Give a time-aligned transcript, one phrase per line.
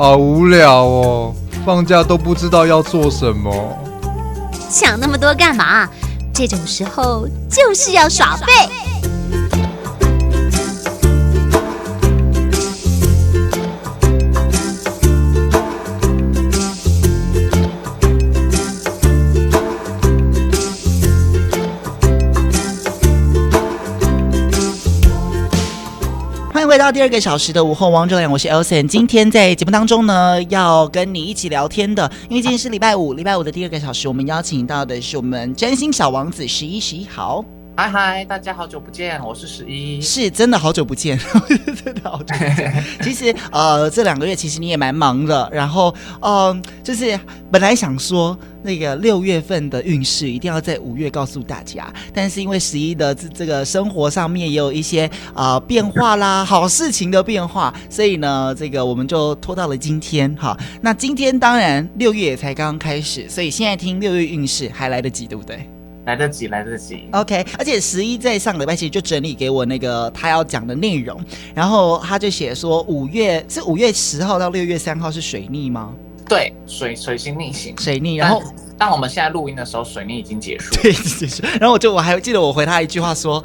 [0.00, 1.34] 好无聊哦，
[1.66, 3.52] 放假都不知道要做什么。
[4.70, 5.88] 想那么多干嘛？
[6.32, 8.46] 这种时候就是要耍废。
[26.78, 28.86] 回到第二个小时的午后王哲良，我是 Elson。
[28.86, 37.44] 今天在节目当中呢，要跟你一起聊天的，因为今天是礼拜五，礼拜五的第二个小时，我们邀请到的是我们占星小王子十一十一号。
[37.80, 41.16] 嗨嗨，大家好久不见，我是十一，是真的好久不见，
[41.84, 42.84] 真的好久不见。
[43.02, 47.16] 其实呃，这两个月其实你也蛮忙的，然后嗯、就是
[47.52, 60.58] 本来想说那个六月份的运势一定要在五月告诉大家，但是因为十一的这这个生活上面也有一些啊、呃、变化啦，好事情的变化，所以呢，这个我们就拖到了今天哈。
[60.80, 65.64] 那今天当然六月也才刚刚开始，所以现在听六月运势还来得及，对不对？
[66.08, 67.06] 来得及，来得及。
[67.12, 71.20] OK，而且十一在上个礼拜其实就整理给我那个他要讲的内容，
[71.54, 75.92] 然后他就写说五月是五月十号到六月三号是水逆吗？
[76.26, 78.16] 对，水水星逆行，水逆。
[78.16, 78.42] 然后
[78.78, 80.74] 当我们现在录音的时候，水逆已经结束。
[80.80, 81.42] 对，结束。
[81.60, 83.44] 然后我就我还记得我回他一句话说，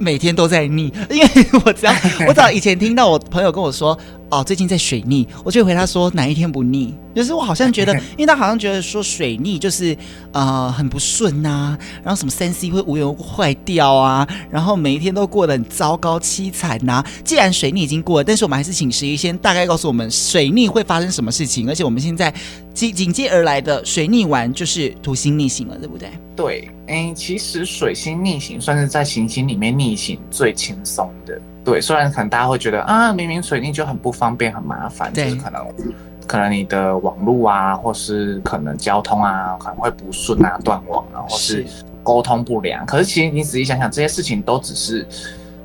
[0.00, 1.28] 每天都在逆，因为
[1.64, 1.94] 我只要
[2.26, 3.96] 我早以前听到我朋友跟我说。
[4.30, 6.94] 哦，最近在水逆，我就回他说哪一天不逆？
[7.14, 9.96] 就是我好像觉得， 因为他好像觉得说水逆就是
[10.32, 17.04] 呃很不顺呐、啊，然后什么三 C 会无缘无故坏掉啊，然后每一天都过得很糟糕凄惨呐。
[17.24, 22.32] 既然水逆已经过了，但是我们还是请十一先大概告诉我们水逆会发生什么事情，而且我们现在
[22.72, 26.08] 紧紧接而来的水逆完就是土星逆行了，对不对？
[26.36, 31.40] 对，哎，其实水星逆行算是在行星里面逆行最轻松的。
[31.64, 35.66] 对，虽然可能大家会觉得啊，明明水逆就很不方便、很麻烦，就是可能
[36.26, 41.64] 可能你的网络啊，或是可能交通啊，可能会不顺啊、断网啊，或是
[42.02, 42.84] 沟通不良。
[42.86, 45.06] 可是其实你仔细想想，这些事情都只是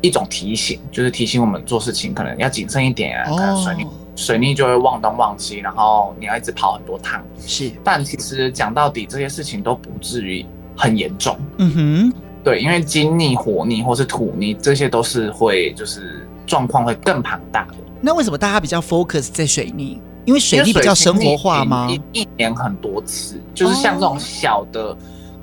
[0.02, 3.30] 一种提醒，就是提醒我们做事情可能要谨慎一点啊。
[3.30, 7.24] 可能水逆、哦、水逆就会忘东忘西，然后你要一直跑很多趟。
[7.40, 10.46] 是，但其实讲到底，这些事情都不至于
[10.76, 11.38] 很严重。
[11.58, 12.14] 嗯哼。
[12.46, 17.74] 对，因为金逆、火逆或是土逆，这些都是会就是状况会更庞大的。
[18.00, 20.00] 那为什么大家比较 focus 在水逆？
[20.26, 21.90] 因为水逆比较生活化吗？
[21.90, 24.96] 一一年很多次，就是像这种小的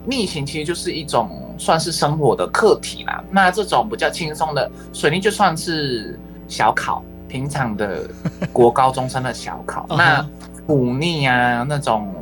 [0.06, 3.20] 逆行，其实就是一种算是生活的课题啦。
[3.32, 8.08] 那这种比较轻松的水逆，就算是小考，平常的
[8.52, 9.84] 国高中生的小考。
[9.90, 10.24] 那
[10.68, 12.14] 土逆啊，那种。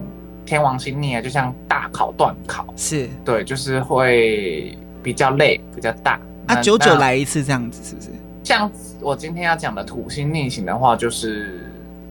[0.50, 6.18] 天王星逆啊，就像大考断考，是对，就是会比较累，比较大。
[6.48, 8.08] 啊，久久来一次这样子，是不是？
[8.42, 8.68] 像
[9.00, 11.60] 我今天要讲的土星逆行的话，就是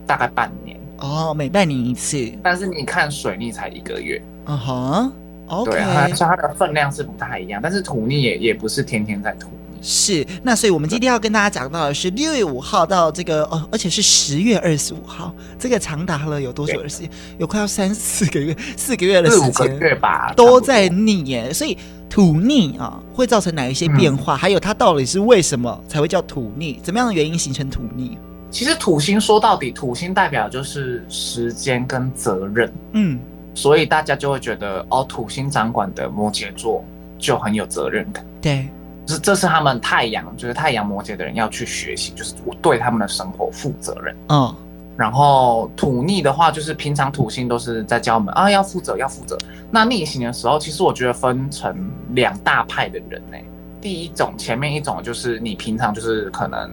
[0.06, 2.32] 大概半年哦，每半年一次。
[2.42, 5.12] 但是你看水逆才一个月，嗯哼
[5.48, 9.50] ，OK，对啊，像它的分量是不太一样，但是土逆也也不是天天在土。
[9.82, 17.10] 是，那所以我们今天要跟大家讲到的是六月五号到这个哦，而且是十月二十五号，这个长达了有多久的时间？
[17.38, 21.50] 有快要三四个月， 四个月的时间，四五个月吧，都在逆耶。
[21.52, 21.78] 所以
[22.10, 24.34] 土逆啊，会造成哪一些变化？
[24.34, 26.78] 嗯、还有它到底是为什么才会叫土逆？
[26.82, 28.18] 怎么样的原因形成土逆？
[28.50, 33.18] 其实土星说到底，土星代表就是时间跟责任，嗯，
[33.54, 36.84] 所以大家就会觉得哦，土星掌管的摩羯座
[37.16, 38.68] 就很有责任感，对。
[39.10, 44.16] 这这是他们太阳，就是太阳摩羯的人要去学习，就是我对他们的生活负责任。
[44.28, 44.54] 嗯，
[44.96, 49.36] 然后土逆的话，就是平常土星都是在教我们啊，要负责，要负责。
[49.70, 51.76] 那逆行的时候，其实我觉得分成
[52.10, 53.36] 两大派的人呢。
[53.80, 56.70] 第一种，前面一种就是你平常就是可能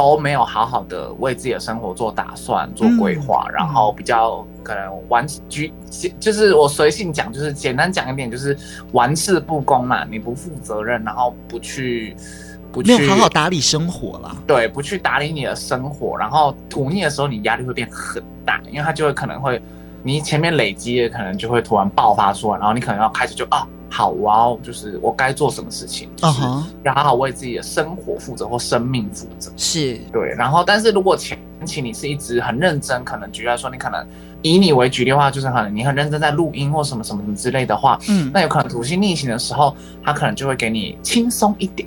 [0.00, 4.46] 都没有好好的为自己的生活做打算、做规划，嗯、然后比较。
[4.62, 5.72] 可能玩局
[6.20, 8.56] 就是我随性讲，就是简单讲一点，就是
[8.92, 12.14] 玩世不恭嘛，你不负责任，然后不去
[12.70, 19.60] 不去好好打理生活了，对，不去打理你的生活，然后土逆的时候，你压力会变很大，因为他就会可能会
[20.02, 26.40] 你前面累积的可能就会突然爆发出来，然后你可能要开始就啊，好哇哦，就是我该做什么事情，就是
[26.84, 34.02] 要好好为自己的生活负责或生命负责，是对，然后但是如果前期你是一直很认真，可能举例来说，你可能。
[34.42, 41.86] 以你为举例的话，就是可能你很认真在录音或什么什么什么之类的话，嗯，那有可能土星逆行的时候，他可能就会给你轻松一点。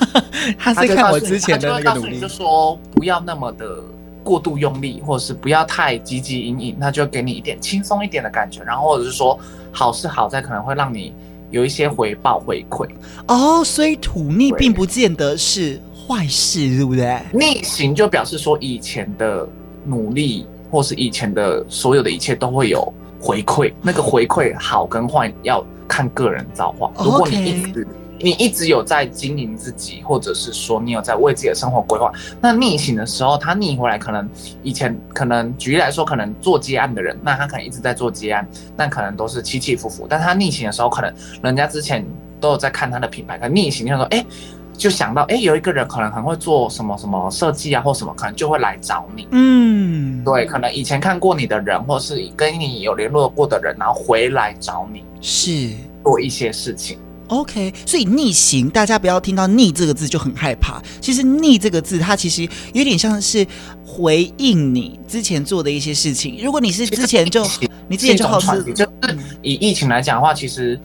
[0.58, 3.78] 他是看我之前的那个努力，就说不要那么的
[4.22, 8.62] 过度用力，或者是不要太汲汲营营，那就给你一点轻松一点的感觉。
[8.62, 9.38] 然后或者是说
[9.72, 11.14] 好是好在可能会让你
[11.50, 12.88] 有一些回报回馈。
[13.28, 17.20] 哦，所以土逆并不见得是坏事，对不对？
[17.32, 19.48] 逆行就表示说以前的
[19.84, 20.46] 努力。
[20.68, 23.72] 或是以前的所有的一切都会有回馈。
[23.80, 26.90] 那个回馈好跟坏要看个人造化。
[26.98, 27.86] 如果你一直
[28.18, 32.10] 你一直有在经营自己，或者是说你有在为自己的生活规划，
[32.40, 34.28] 那逆行的时候，他逆回来，可能
[34.62, 38.46] 以前可能举例来说，可能做接案的人，那他可能一直在做接案，
[38.76, 40.06] 那可能都是起起伏伏。
[40.08, 42.04] 但他逆行的时候，可能人家之前
[42.40, 44.24] 都有在看他的品牌，可逆行就说，哎，
[44.72, 49.28] 就想到，哎，有一个人可能很会做什么什么设计啊，或什么，可能就会来找你。
[49.30, 55.70] 嗯，对，可能以前看过你的人，或是跟你有联络过的人，然后回来找你，是
[56.02, 56.98] 做一些事情。
[57.28, 60.80] OK，所以逆行，大家不要听到“逆”这个字就很害怕。
[61.00, 63.46] 其实“逆”这个字，它其实有点像是
[63.84, 66.38] 回应你之前做的一些事情。
[66.42, 67.44] 如果你是之前就
[67.88, 70.78] 你之前就好是，就是以疫情来讲的话，其实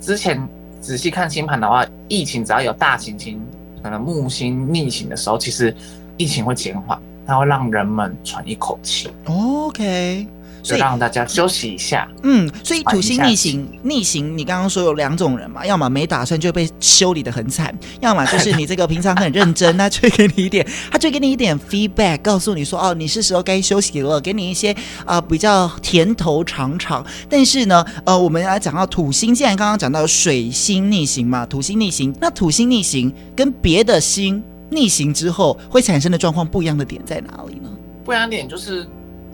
[0.00, 0.40] 之前
[0.80, 3.40] 仔细看星盘的话，疫情只要有大行星，
[3.82, 5.74] 可能木星逆行的时候，其实
[6.16, 9.08] 疫情会减缓，它会让人们喘一口气。
[9.24, 10.26] OK。
[10.66, 12.08] 所以让大家休息一下。
[12.22, 24.72] 嗯，所以土星逆行，逆行，你刚刚说有两种人嘛，要么没打算就被修理的很惨，要么就是你这个平常很认真，他就给你一点， 他就给你一点 feedback，告诉你说哦，你是时候该休息了，给你一些
[25.04, 27.04] 啊、呃、比较甜头尝尝。
[27.28, 37.70] 但是呢，呃，我们来讲到土星，既然刚刚讲到水星逆行嘛，土星逆行，那土星逆行跟别的星逆行之后会产生的状况不一样的点在哪里呢？
[38.04, 38.84] 不一样的点就是。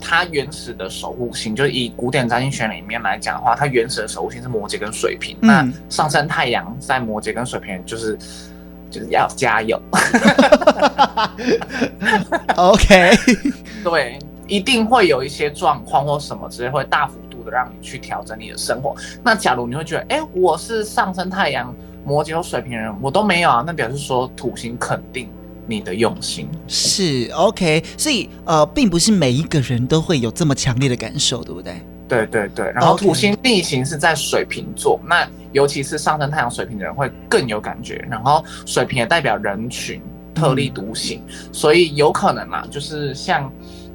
[0.03, 5.37] 它原始的守护星，就是以古典占星学里面来讲的话，它原始的守护星是摩羯跟水瓶。
[5.43, 8.19] 嗯、那上升太阳在摩羯跟水瓶，就是
[8.91, 9.81] 就是要加油。
[12.57, 13.13] OK，
[13.85, 14.19] 对，
[14.49, 18.95] 一定会有一些状况或什么之类，会大幅度的让你去调整你的生活。
[19.23, 21.75] 那假如你会觉得，哎、欸，我是上升太阳
[22.05, 25.31] 摩羯或水瓶人，我都没有啊，那表示说土星肯定。
[25.67, 31.75] 你的用心是 OK，所以呃，并不是每一个人都会有这么强烈的感受，对不对？
[32.09, 32.71] 对对对。
[32.75, 38.05] 然后土星逆行是在水瓶座.那尤其是上升太阳水瓶的人会更有感觉。
[38.11, 40.03] 然后水瓶也代表人群
[40.35, 43.51] 特立独行，嗯、所以有可能嘛，就是像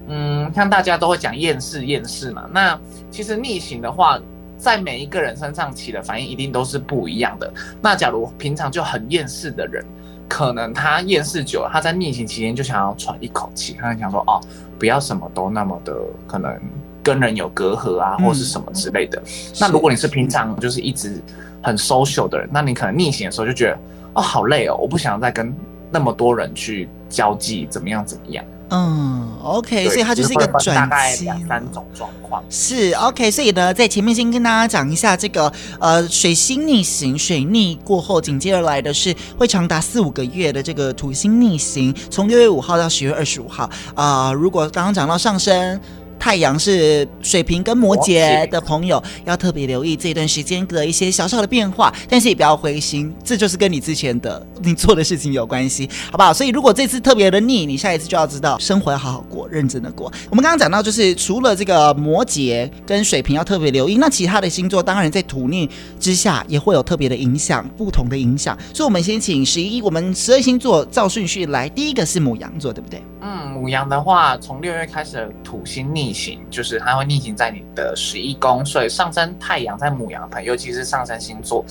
[0.08, 2.50] 嗯，像大家都会讲厌世厌世嘛。
[2.52, 2.80] 那
[3.12, 4.20] 其实逆行的话，
[4.58, 7.54] 在每一个人身上起的反应一定都是不一样的。
[7.82, 9.86] 那假如平常就很厌世的人。
[10.28, 14.42] 可能他厌世久了，他在逆行期间就想要喘一口气，他想说哦，
[14.78, 15.96] 不要什么都那么的
[16.28, 16.60] 可能
[17.02, 19.18] 跟人有隔阂啊，或是什么之类的。
[19.20, 21.22] 嗯、那如果你是平常就是一直
[21.64, 23.80] 很 social 的人，那你可能逆行的时候就觉得
[24.16, 25.54] 哦，好累哦，我不想再跟
[25.90, 28.44] 那么多人去交际，怎么样怎么样。
[28.70, 44.34] 嗯，OK，所以它就是一个转机，大概两三种状况是 OK，所以呢，在前面先跟大家讲一下这个呃水星逆行，水逆过后紧接而来的是会长达四五个月的这个土星逆行，从六月五号到十月二十五号啊、呃。
[44.34, 45.80] 如果刚刚讲到上升。
[46.20, 56.34] 太阳是水瓶跟摩羯的朋友，要特别留意这段时间的一些小小的变化，但是也不要灰心，这就是跟你之前的你做的事情有关系， 好不好？
[56.34, 60.12] 所以如果这次特别的逆，你下一次就要知道，生活要好好过，认真的过。
[60.30, 65.70] 我们刚刚讲到，就是除了这个摩羯跟水瓶要特别留意，那其他的星座当然在土逆
[66.00, 68.58] 之下也会有特别的影响，不同的影响。
[68.74, 73.02] 所以，我们先请十一，我们十二星座照顺序来，第一个是母羊座，对不对？
[73.22, 81.66] 嗯，母羊的话，从六月开始土星逆逆行，就是它会逆行在你的十一宫，所以上升太阳在母羊的朋友，尤其是上升星座，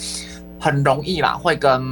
[0.60, 1.82] 很容易啦，会跟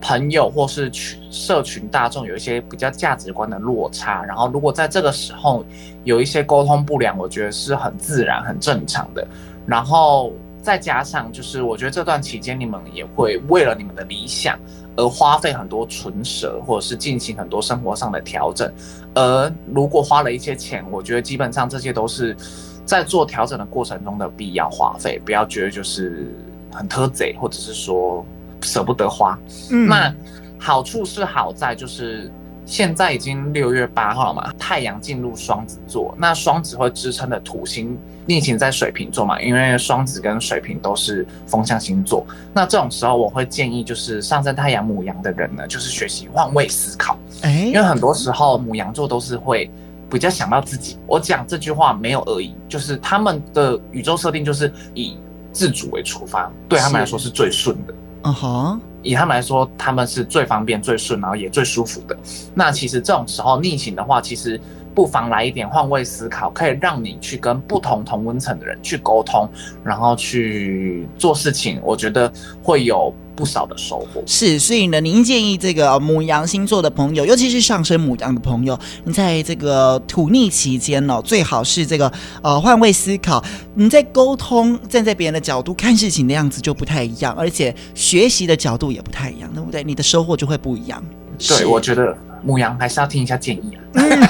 [0.00, 4.24] 朋友或是群社群大众有一些比较价值观的落差。
[4.24, 5.64] 然后，如果在这个时候
[6.02, 9.24] 有一些沟通不良，我觉得是很自然、很正常的。
[9.66, 14.58] 然后再加上，就是我觉得这段期间你们也会为了你们的理想。
[14.96, 18.72] 而花费很多唇舌，或者是进行很多生活上的调整。
[19.14, 22.36] 而如果花了一些钱，我觉得基本上这些都是
[22.84, 26.34] 在做调整的过程中的必要花费，不要觉得就是
[26.72, 28.24] 很特贼，或者是说
[28.60, 29.38] 舍不得花。
[29.70, 30.14] 嗯，那
[30.58, 32.30] 好处是好在就是。
[32.66, 42.26] 现在已经六月八号了嘛，太阳进入双子座，那双子会支撑的土星逆行在水瓶座嘛，因为双子跟水瓶都是风象星座。
[42.54, 47.18] 那这种时候，我会建议就是上升太阳母羊的人呢，就是学习换位思考。
[47.42, 49.70] 哎，因为很多时候母羊座都是会
[50.10, 50.96] 比较想到自己。
[51.06, 55.18] 我讲这句话没有恶意，就是他们的宇宙设定就是以
[55.52, 57.94] 自主为出发，对他们来说是最顺的。
[58.22, 58.80] 嗯哼。
[59.04, 62.16] 以他们来说，他们是最方便、最顺，然后也最舒服的。
[62.54, 64.60] 那其实这种时候逆行的话，其实
[64.94, 69.48] 不妨来一点换位思考，可以让你去跟不同同温层的人去沟通，
[69.82, 72.32] 然后去做事情，我觉得
[72.62, 74.22] 会有不少的收获。
[74.26, 83.42] 是，所以呢，您建议这个母羊星座的朋友，尤其是上升母羊的朋友，你在这个土逆期间呢、最好是这个呃换位思考，
[83.74, 89.82] 你在沟通，站在别人的角度看事情的样子就不太一样，而且学习的角度也不太一样，对不对？
[89.82, 91.02] 你的收获就会不一样。
[91.36, 93.80] 对，我觉得牡羊还是要听一下建议啊。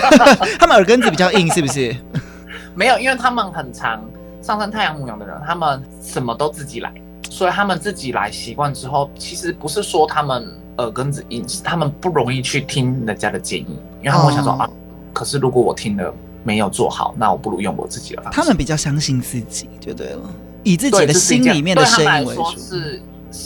[0.59, 1.95] 他们耳根子比较硬，是不是？
[2.75, 4.03] 没有，因为他们很常
[4.43, 6.93] 上升太阳母羊的人，他们什么都自己来，
[7.31, 10.47] 所以他们自己来习惯之后，其实不是说他们
[10.79, 14.71] 耳根子硬，是他们不容易去听人家的建议，因为他们会想说、哦、啊，
[15.13, 18.41] 可是如果我听了没有做好，那我不如用我自己的方式。
[18.41, 20.21] 他们比较相信自己就对了，
[20.63, 22.45] 以自己的心里面的声音为主。
[22.59, 23.01] 是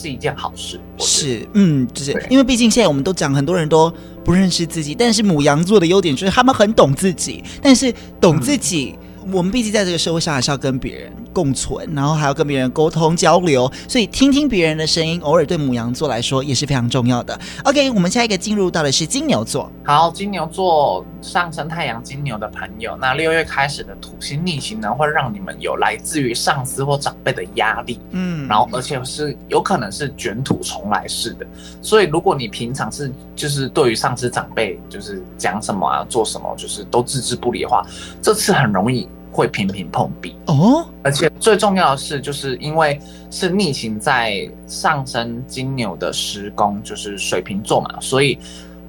[0.09, 3.92] 一件好事，是，嗯，就是因为毕竟现在我们都讲，很多人都
[4.25, 8.97] 不认识自己，但是母羊座的优点就是他们很懂自己，但是懂自己。
[9.00, 17.38] 嗯我们毕竟在这个社会上还是要跟别人共存，然后还要跟别人沟通交流，所以听听别人的声音，偶尔对母羊座来说也是非常重要的。
[17.64, 19.71] OK，我们下一个进入到的是金牛座。
[19.85, 31.46] 好，金牛座上升太阳金牛的朋友，那六月开始的土星逆行呢，会让你们有来自于上司或长辈的压力，嗯，然后而且是有可能是卷土重来式的。
[31.82, 37.84] 所以如果你平常是就是对于上司长辈就是讲什么啊做什么就是都置之不理的话，
[38.22, 39.08] 这次很容易。
[39.30, 42.98] 会频频碰壁哦，而且最重要的是，就是因为
[43.30, 48.37] 是逆行在上升金牛的时宫，就是水瓶座嘛，所以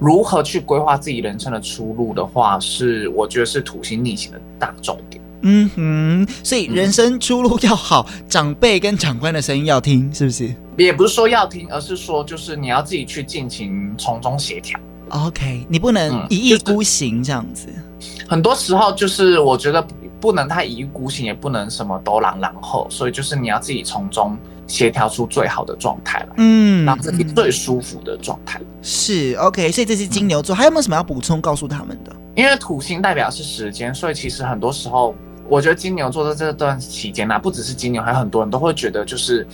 [0.00, 5.22] 如何去规划自己人生的出路的话，是我觉得是土星逆行的大重点。
[5.42, 10.52] 嗯哼，所以人生出路要好，嗯、长辈跟长官的声音要听，是不是？
[10.76, 14.80] 也不是说要听，而是说就是你要自己去进行从中协调。
[15.10, 17.68] OK，你不能一意孤行这样子。
[17.68, 19.86] 嗯就是、很多时候就是我觉得。
[20.20, 24.36] 不能太一意孤行，也不能什么都狼狼后，所以就是你要自己从中
[24.70, 28.60] 协调出最好的状态来，嗯，让自己最舒服的状态。
[28.80, 32.12] 是 OK，所以这是金牛座，嗯、还有没有什么要补充告诉他们的？
[32.36, 35.12] 因为土星代表是时间，所以其实很多时候，
[35.48, 39.44] 我觉得金牛座在这段期间呢、啊，不只是金牛，还有很多人都会觉得就是，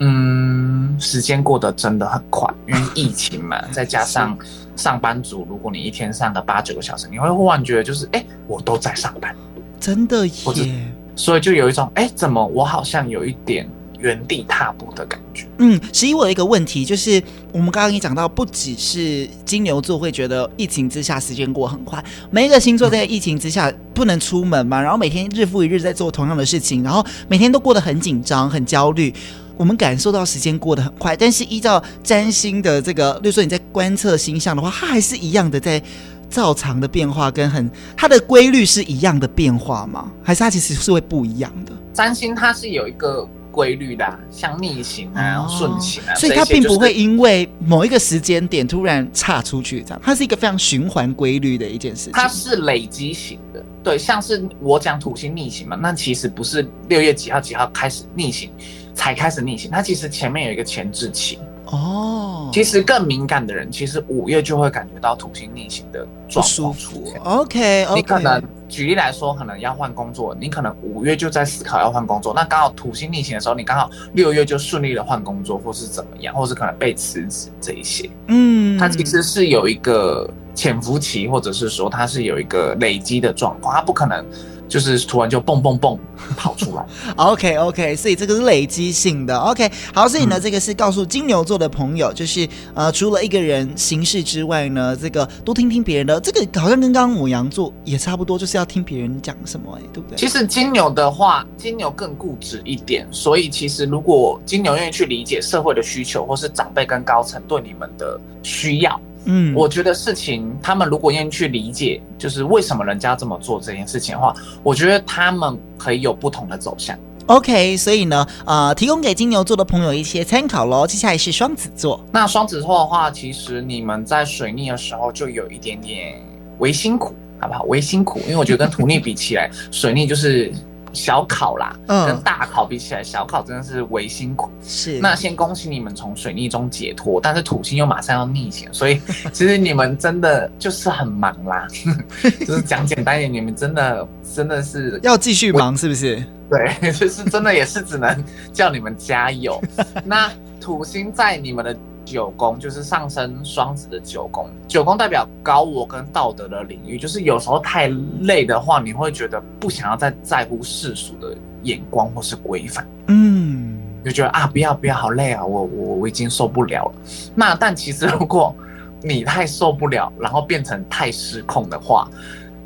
[0.00, 4.36] 嗯，时间过得真的很快，因为疫情嘛， 再加上
[4.74, 9.34] 上班族，如果你一天上个八九个小时，你会忽然觉得就是，哎，我都在上班。
[9.78, 10.74] 真的耶，
[11.14, 13.68] 所以就有一种哎，怎么我好像有一点
[14.04, 15.46] 原地踏步的感觉？
[15.56, 29.12] 嗯，十一，我有一个问题，就是我们刚刚也讲到，不只是金牛座会觉得疫情之下时间过很快，每一个星座在疫情之下不能出门嘛，然后每天日复一日在做同样的事情，然后每天都过得很紧张、很焦虑。
[29.56, 35.82] 我们感受到时间过得很快，但是依照占星的这个，例如说你在观测星象的话，它还是一样的在。
[36.30, 40.10] 照常的变化跟很它的规律是一样的变化吗？
[40.20, 41.72] 还是它其实是会不一样的？
[41.92, 52.12] 占星它是有一个规律的、啊，像逆行啊、顺、哦、行啊，所以它并不会因为某一个时间点突然岔出去这样，它是一个非常循环规律的一件事情。
[52.12, 58.50] 它是累积型的，对，像是我讲土星逆行嘛，那其实不是六月几号几号开始逆行
[58.92, 61.38] 才开始逆行，它其实前面有一个前置期。
[61.74, 67.20] 哦，其实更敏感的人，其实五月就会感觉到土星逆行的状况出现。
[67.22, 78.08] OK，你可能举例来说，可能要换工作，你可能五月就在思考要换工作，那刚好土星逆行的时候，你刚好六月就顺利的换工作，或是怎么样，或是可能被辞职这一些。
[78.28, 84.24] 嗯，它其实是有一个潜伏期，或者是说它是有一个累积的状况，它不可能。
[84.68, 85.98] 就是突然就蹦蹦蹦
[86.36, 86.84] 跑出来，
[87.16, 100.16] OK OK，所以这个是累积性的，OK 好，所以呢，嗯、这个是告诉金牛座的朋友，就是呃，除了一个人行事之外呢，这个多听听别人的，这个好像跟刚刚牡羊座也差不多，就是要听别人讲什么，哎，对不对？
[100.16, 109.00] 其实金牛的话，金牛更固执一点，所以其实如果金牛愿意去理解社会的需求，或是长辈跟高层对你们的需要。
[109.26, 116.98] 嗯，我觉得事情他们如果愿意去理解，就是为什么人家要这么做这件事情的话，我觉得他们可以有不同的走向。
[117.26, 120.86] OK，所以呢，呃，提供给金牛座的朋友一些参考喽。
[120.86, 126.20] 接下来是双子座，那双子座的话，其实你们在水逆的时候就有一点点
[126.58, 127.62] 微辛苦，好不好？
[127.64, 130.52] 微辛苦，因为我觉得跟土逆比起来，水逆就是。
[130.94, 134.50] 小考啦，嗯，跟大考比起来，小考真的是微辛苦。
[134.62, 139.00] 是，那先恭喜你们从水逆中解脱，但是土星又马上要逆行，所以
[139.32, 141.66] 其实你们真的就是很忙啦。
[142.46, 146.22] 就是讲简单一点，你们真的真的是要继续忙，是不是？
[146.48, 149.60] 对， 就是真的也是只能叫你们加油。
[150.04, 151.76] 那土星在你们的。
[152.04, 154.48] 九宫，就是上升双子的九宫。
[154.68, 157.88] 九宫代表高我跟道德的领域，就是有时候太
[158.20, 162.86] 累的话，你会觉得不想要再在乎世俗的眼光或是规范。
[163.06, 166.94] 嗯，就觉得啊，不要不要，好累啊，我我我已经受不了了。
[167.34, 168.54] 那但其实如果
[169.02, 172.08] 你太受不了，然后变成太失控的话，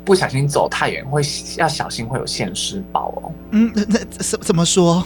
[0.05, 1.21] 不小心走太远，会
[1.57, 3.31] 要小心会有现世报哦。
[3.51, 5.05] 嗯，那那怎怎么说？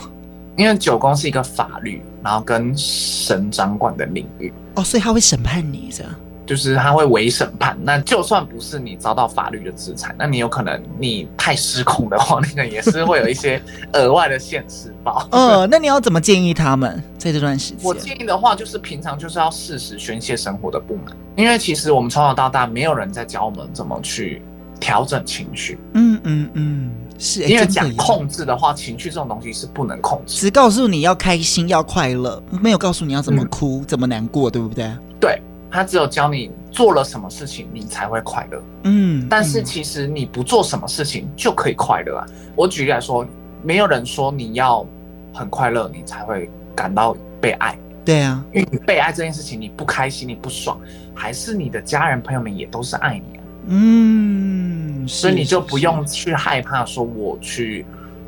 [0.56, 6.14] 因为九宫是一个法律，然后跟神掌管的领域哦，所以他会审判你，这样
[6.46, 7.78] 就是他会伪审判。
[7.84, 13.62] 那就算不是你遭到法律的制裁，那你有可能你太失控的话，那个也是会有一些
[13.94, 15.26] 额外的现世报。
[15.32, 17.80] 呃， 那你要怎么建议他们在这段时间？
[17.84, 24.42] 我建议的话，就是平常就是要适时宣泄生活的不满，因为其实我们从小到大没有人在教我们怎么去
[24.82, 25.80] 调整情绪。
[25.94, 26.92] 嗯嗯嗯。
[27.24, 34.92] 是，因为讲控制的话，情绪这种东西是不能控制，只告诉你要开心要快乐，没有告诉你要怎么哭、嗯、怎么难过，对不对？
[35.22, 38.62] 对，他只有教你做了什么事情你才会快乐。
[38.84, 42.26] 嗯，但是其实你不做什么事情就可以快乐啊。
[42.58, 43.26] 我举例来说，
[43.64, 44.86] 没有人说你要
[45.34, 47.80] 很快乐你才会感到被爱。
[48.04, 50.78] 对啊，因为你被爱这件事情你不开心你不爽，
[51.16, 53.43] 还是你的家人朋友们也都是爱你啊。
[53.68, 57.86] 嗯，所以你就不用去害怕说我去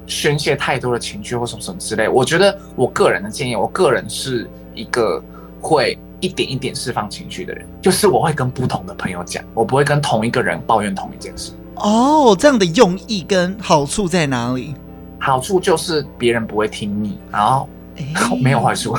[0.08, 2.08] 宣泄太多的情绪或什么什么之类。
[2.08, 5.22] 我觉得我个人的建议，我个人是一个
[5.60, 11.52] 会一点一点释放情绪的人，就是我会跟不同的朋友讲，我不会跟同一个人抱怨同一件事。
[11.76, 14.74] 哦，这样的用意跟好处在哪里？
[15.20, 18.96] 好处就是别人不会听你，然后、欸、没有坏处。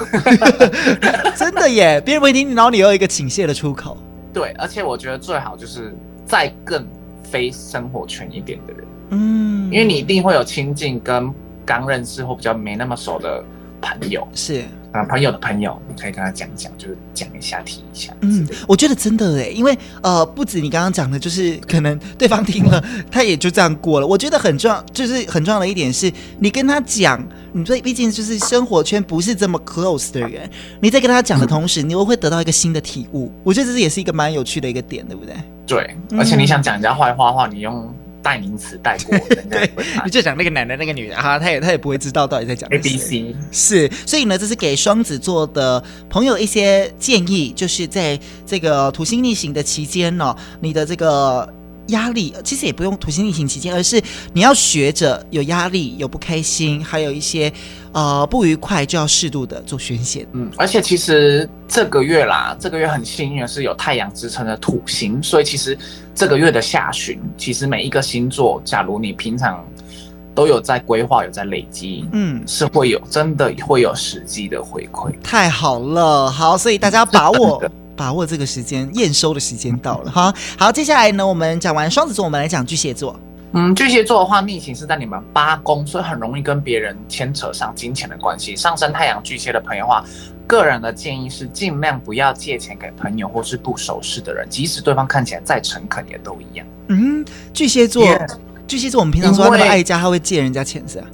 [1.34, 3.96] 真的耶，别人不会听你，然后你有一个倾泻的出口。
[4.34, 5.96] 对，而且我觉得最好就是。
[6.26, 6.86] 再更
[7.22, 11.32] 非生活圈一点的人，嗯，因为你一定会有亲近跟
[11.64, 13.44] 刚认识或比较没那么熟的
[13.80, 18.12] 朋友，是啊，朋友的朋友，你可以跟他讲讲，就是讲一下，提一下。
[18.20, 24.06] 嗯，我觉得真的哎，因为呃，不止你刚刚讲的，就是可能对方听了，他也就这样过了。
[24.06, 30.48] 我觉得很重要，就是很重要的一点是，你跟他讲，你对，毕竟就是生活圈不是这么 close 的人，
[30.80, 33.30] 你在跟他讲的同时，你又会得到一个新的体悟。
[33.44, 35.34] 我觉得这也是一个蛮有趣的一个点，对不对？
[35.66, 39.58] 对，而且你想讲人家坏话的话，你用代名词代过，人家
[40.04, 43.34] 你就讲那个男的、那个女的哈，他也他也不会知道到底在讲 A B C。
[43.50, 51.52] 是，所以呢，这是给双子座的朋友一些建议，就是在这个土星逆行的期间呢、哦，你的这个。
[51.88, 57.52] 压力其实也不用土星逆行期间，而是你要学着有压力、有不开心，还有一些
[57.92, 60.26] 呃不愉快，就要适度的做宣泄。
[60.32, 65.78] 嗯，而且其实这个月啦，这个月很幸运的是有太阳支撑的土星，所以其实
[66.14, 69.64] 这个月的下旬，其实每一个星座，假如你平常
[70.34, 75.14] 都有在规划、有在累积，嗯，是会有真的会有实际的回馈。
[75.22, 77.62] 太好了，好，所以大家把握。
[77.96, 80.32] 把握这个时间，验收的时间到了哈。
[80.58, 83.18] 好，接下来呢，我们讲完双子座，我们来讲巨蟹座。
[83.52, 88.54] 嗯，巨蟹座的话，逆行是在你们八宫，所以很容易跟别人牵扯上金钱的关系。
[88.54, 90.04] 上升太阳巨蟹的朋友的话，
[90.46, 96.66] 个人的建议是尽量不要借钱给朋友或是不熟识的人，即使对方看起来再诚恳，也都一样。
[96.88, 98.28] 嗯，巨蟹座，yeah,
[98.66, 101.06] 巨蟹座，我们平常说他那么爱家，他会借人家钱是吧？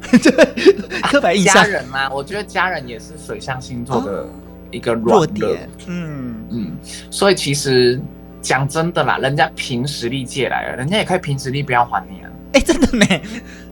[1.12, 1.54] 刻板印象。
[1.54, 4.26] 家人嘛，我觉得家人也是水象星座的。
[4.72, 6.72] 哦一个弱点，嗯嗯，
[7.10, 8.00] 所以其实
[8.40, 12.30] 讲真的啦，人家凭实力借来了，人家也可以凭实力不要还你啊。
[12.54, 13.06] 哎、欸，真的呢，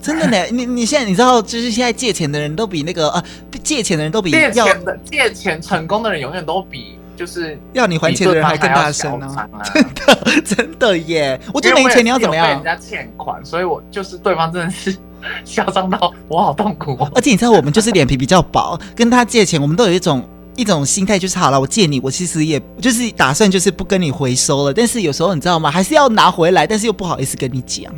[0.01, 3.25] 真的呢， 你你现在你知道，就是现在借钱的人都比那个啊，
[3.63, 9.49] 借钱的人都比借钱的借钱成功的人永远都比就是要你还钱的人还更大声呢、啊。
[9.75, 12.47] 真的 真的耶，我觉得没钱你要怎么样？
[12.47, 14.97] 被人家欠款，所以我就是对方真的是
[15.45, 17.11] 嚣张到我好痛苦、哦。
[17.15, 20.27] 而且你知道，我们就是脸皮比较薄，跟他借钱，我们都有一种。
[20.61, 24.75] 一种心态就是好了，我借你，我其实也就是打算就是不跟你回收了。
[24.75, 25.71] 但是有时候你知道吗？
[25.71, 27.91] 还是要拿回来，但是又不好意思跟你讲。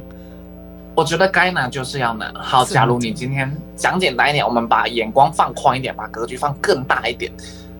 [0.94, 2.32] 我觉得该拿就是要拿。
[2.36, 7.32] 好，假如你今天讲简单一点，我们把眼光放宽一点，把格局放更大一点。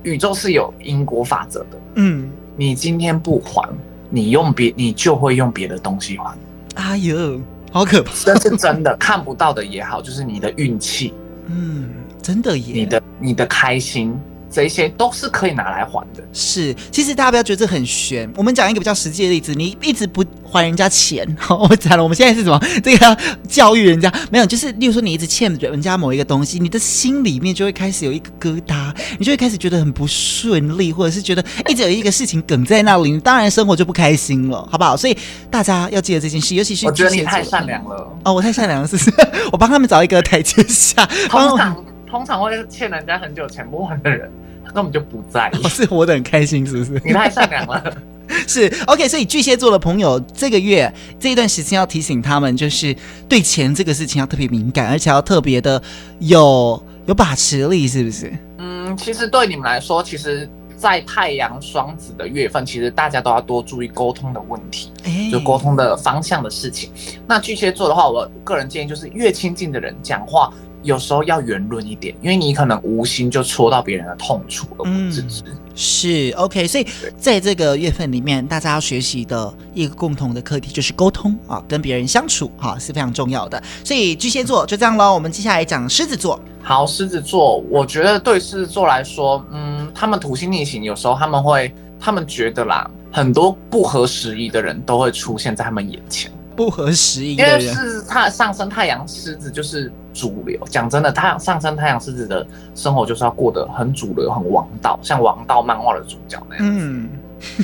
[0.03, 1.81] 宇宙是有因果法则的。
[1.95, 3.69] 嗯，你今天不还，
[4.11, 6.37] 你用别你就会用别的东西还。
[6.75, 7.41] 哎呦，
[7.71, 8.11] 好可怕！
[8.25, 11.15] 这是真的，看不到的也好，就是你的运气。
[11.47, 11.91] 嗯，
[12.21, 12.73] 真的耶。
[12.75, 14.19] 你的你的开心。
[14.53, 16.23] 这些都是可以拿来还的。
[16.33, 18.31] 是，其实大家不要觉得这很悬。
[18.37, 22.61] 我们讲一个比较实际的例子，你一直不还人家钱，我讲了，我们现在是什么？
[22.85, 23.17] 这个要
[23.49, 24.45] 教育人家没有？
[24.45, 34.95] 就是例如说，你一直欠人家某一个东西，你的心里面就会开始有一个疙瘩，你就会开始觉得很不顺利，或者是觉得一直有一个事情梗在那里，你当然生活就不开心了，好不好？
[34.95, 35.17] 所以
[35.51, 39.11] 大家要记得这件事，尤其是我觉得你太善良了哦，我太善良了，是不是？
[39.51, 41.07] 我帮他们找一个台阶下。
[41.29, 41.75] 通常
[42.13, 44.31] 通常会欠人家很久钱不还的人，
[44.63, 47.01] 他根本就不在意， 是活得很开心，是不是？
[47.03, 47.97] 你太善良了。
[48.47, 52.95] 是 OK，所以巨蟹座的朋友，这个月这一段时间要提醒他们，就是
[53.27, 55.83] 对钱这个事情要特别敏感，而且要特别的
[56.19, 58.31] 有有把持力，是不是？
[58.59, 60.47] 嗯，其实对你们来说，其实，
[60.77, 66.91] 在太阳双子的月份，其实大家都要多注意沟通的问题，欸、就沟通的方向的事情。
[67.27, 70.53] 那巨蟹座的话，我个人建议就是，越亲近的人讲话。
[70.83, 75.43] 有时候要圆润一点，因为你可能无心就戳到别人的痛处而不自知。
[75.47, 83.63] 嗯、是 OK，所以在这个月份里面，大家要学习的一个共同的课题就是沟通啊，跟别人相处啊是非常重要的。
[83.85, 86.39] 所以巨蟹座就这样喽，我们接下来讲狮子座。
[86.63, 96.31] 好，狮子座，我觉得对狮子座来说，嗯，他们土星逆行，有时候他们会，他们觉得啦，很多不合时宜的人都会出现在他们眼前。
[96.55, 100.59] 不合时宜，因为是他上升太阳狮子就是主流。
[100.71, 106.65] 讲真的，他上升太阳狮子的生活就是要过得很主流、很王道，像王道漫画的主角那样。
[106.67, 107.09] 嗯，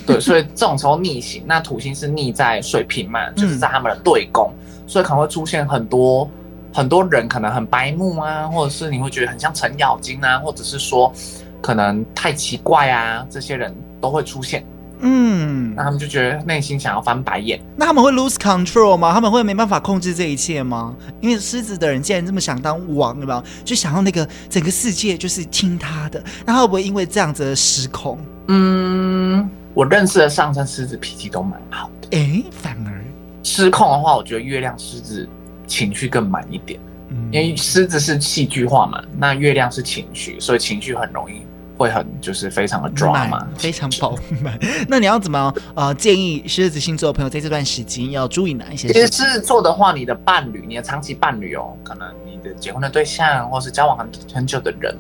[0.07, 6.29] 对，所以这种时候逆行，那土星是逆在水瓶嘛，就是在他们的对宫，嗯、所以可能会出现很多
[6.73, 11.13] 很多人可能很白目啊，或者是你会觉得很像程咬金啊，或者是说
[11.61, 14.65] 可能太奇怪啊，这些人都会出现。
[15.01, 17.61] 嗯，那他们就觉得内心想要翻白眼。
[17.77, 19.13] 那他们会 lose control 吗？
[19.13, 20.95] 他们会没办法控制这一切吗？
[21.21, 23.43] 因为狮子的人既然这么想当王，对吧？
[23.65, 28.19] 就想要那个整个世界就是听他的，那会不会因为这样子的失控？
[28.49, 32.09] 嗯，我认识的上升狮子脾气都蛮好的。
[32.19, 33.05] 哎、欸，反而
[33.43, 35.29] 失控的话，我觉得月亮狮子
[35.67, 36.81] 情绪更满一点。
[37.11, 41.43] 嗯，因为狮子是戏剧化嘛，那月亮是情绪，所以情绪很容易。
[41.79, 44.59] 会很就是非常的 drama，非常饱满。
[44.89, 48.89] 那你要怎么呃建议狮子星座的朋友在这段时间要注意哪一些？
[48.89, 54.93] 其实狮子座的话，你的伴侣，你的长期伴侣哦，可能你的结婚的对象，或是交往很很久的人，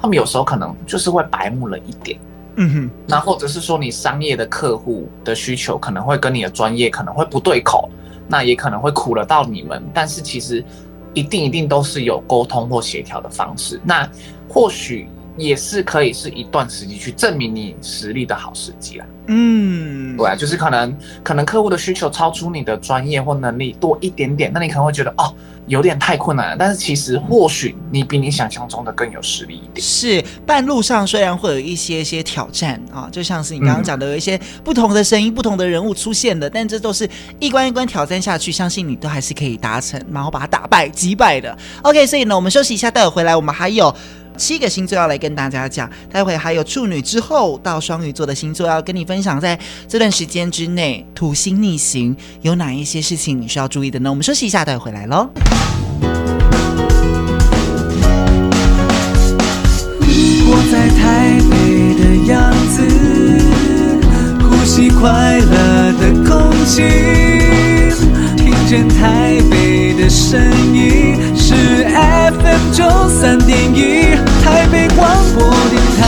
[0.00, 2.18] 他们有时候可能就是会白目了一点。
[2.56, 2.90] 嗯哼。
[3.06, 7.90] 那或者是说你商业的客户的需求可能会跟你的专业可能会不对口，
[8.26, 9.82] 那也可能会苦了到你们。
[9.92, 10.64] 但是其实
[11.12, 13.78] 一定一定都是有沟通或协调的方式。
[13.84, 14.08] 那
[14.48, 15.06] 或许。
[15.36, 19.06] 也是可以是一段时机去证明你实力的好时机啦。
[19.28, 25.32] 嗯，对啊，就是可能可能客户的需求超出你的专业或能力多一点点，那你可能会觉得哦，
[25.68, 26.56] 有点太困难了。
[26.58, 29.80] 但是其实或许你比你想象中的更有实力一点。
[29.80, 41.56] 是，半路上虽然会有一些些挑战啊，就像是你刚刚讲的有一些不同的声音、嗯、不同的人物出现的，但这都是一关一关挑战下去，相信你都还是可以达成，然后把它打败击败的。
[41.82, 43.94] OK，所以呢，我们休息一下，待会回来我们还有。
[44.36, 54.10] 七个星座要来跟大家讲，待会还有处女之后到双鱼座的星座要跟你分享，在这段时间之内土星逆行有哪一些事情你需要注意的呢？
[54.10, 55.28] 我们休息一下，待会回来喽。
[60.54, 62.76] 我在台北的样子，
[64.42, 66.82] 呼吸快乐的空气，
[68.36, 70.40] 听见台北的声
[70.74, 74.14] 音是爱 FM 九三点一。
[74.44, 76.06] 台北广播电台，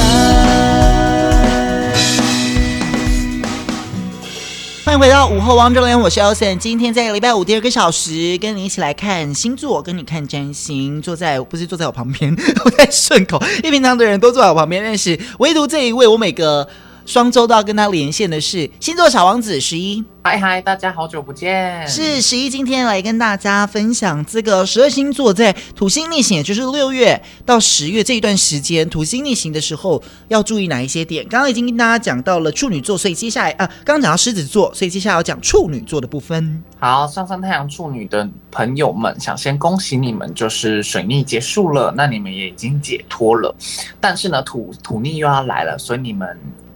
[4.84, 6.58] 欢迎回到午后王者连，我是 Elson。
[6.58, 11.00] 今天在礼拜五第二个小时，跟你一起来看星座，跟你看占星。
[11.00, 13.42] 坐在不是坐在我旁边， 我在顺口。
[13.62, 16.68] 一平常的人都坐在我旁边，但是唯独这一位，我每个。
[17.06, 21.86] 双周都要跟他连线的是星座小王子十一，嗨嗨，大家好久不见。
[21.86, 31.26] 是十一今天来跟大家分享这个十二星座在土星逆行，也就是六月到十月这一段时间，土星逆行的时候要注意哪一些点？
[31.28, 36.62] 刚刚已经跟大家讲到了处女座，所以接下来啊，刚刚讲到狮子座，所以接下来要讲处女座的部分。
[36.78, 43.54] 好，上升太阳处女的朋友们，想先恭喜你们，就是水逆结束了，那你们也已经解脱了。
[44.00, 46.26] 但是呢，土土逆又要来了，所以你们。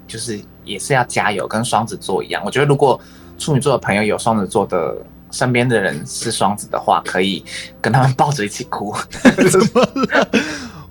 [0.09, 2.43] 就是也是要加油，跟双子座一样。
[2.45, 3.01] 我觉得如果
[3.39, 4.97] 处女座的朋友有双子座的
[5.31, 7.45] 身边的人是双子的话，可以
[7.81, 8.93] 跟他们抱着一起哭。
[9.49, 10.29] 怎么了？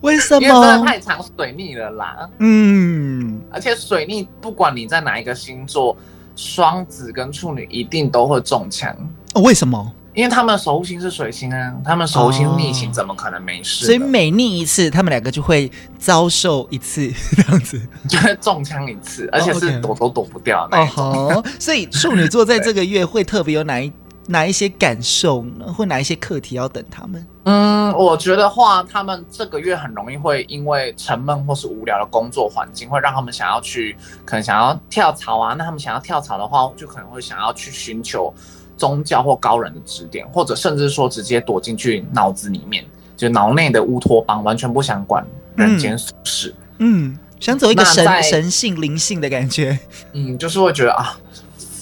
[0.01, 0.45] 为什么？
[0.45, 2.29] 因为真的太长水逆了啦。
[2.37, 5.97] 嗯，而且水逆不管你在哪一个星座，
[6.35, 8.95] 双子跟处女一定都会中枪。
[9.33, 9.91] 哦，为什么？
[10.17, 13.85] 因为他们守护星是水星啊，他们守护星逆行，怎么可能没事？
[13.85, 21.05] 所以每逆一次，他们两个就会遭受一次 这样子，就会中枪一次，而且是躲都躲不掉那种。
[21.05, 23.93] 哦，所以处女座在这个月会特别有哪一
[24.25, 25.71] 哪一些感受呢？
[25.71, 27.27] 或哪一些课题要等他们？
[27.43, 35.53] 嗯，我觉得话，他们这个月很容易会因为沉闷或是无聊的工作环境，会让他们想要去，可能想要跳槽啊。
[35.55, 38.33] 那他们想要跳槽的话，就可能会想要去寻求。
[38.77, 42.85] 宗教或高人的指点，或者甚至说直接躲进去脑子里面
[43.15, 46.53] 就脑内的乌托邦，完全不想管人间俗事。
[46.77, 49.77] 嗯，嗯，想走一个神神性灵性的感觉。
[50.13, 51.17] 嗯，就是会觉得啊，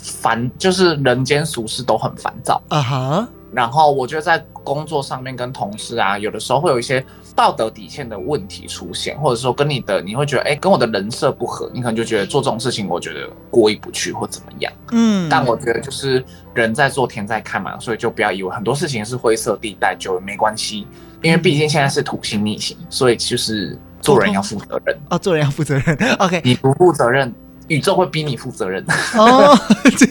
[0.01, 3.19] 烦，就是人间俗事都很烦躁啊哈。
[3.19, 3.27] Uh-huh.
[3.53, 14.71] 然后我觉得在工作上面跟同事啊，有的时候会有一些道德底线的问题出现，或者说跟你的你会觉得哎，跟我的人设不合，你可能就觉得做这种事情，我觉得过意不去或怎么样。
[14.93, 20.87] 嗯，但我觉得就是人在做天在看嘛，所以就不要以为很多事情是灰色地带就没关系，
[21.21, 25.97] 因为毕竟现在是土星逆行，所以就是做人要负责任哦，做人要负责任。
[26.19, 27.33] OK，你不负责任。
[27.67, 28.83] 宇宙会逼你负责任。
[29.15, 29.57] 哦，
[29.97, 30.07] 这